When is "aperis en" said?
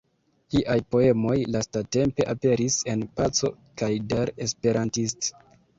2.35-3.07